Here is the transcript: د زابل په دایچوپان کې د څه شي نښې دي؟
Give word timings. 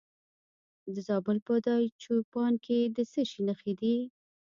د 0.93 0.95
زابل 1.07 1.37
په 1.47 1.53
دایچوپان 1.65 2.53
کې 2.65 2.79
د 2.95 2.97
څه 3.11 3.21
شي 3.29 3.39
نښې 3.47 3.73
دي؟ 3.81 3.95